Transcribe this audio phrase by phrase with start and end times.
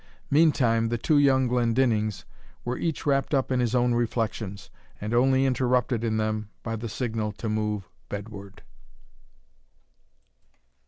[0.31, 2.25] Meantime the two young Glendinnings
[2.65, 6.89] were each wrapped up in his own reflections, and only interrupted in them by the
[6.89, 8.63] signal to move bedward.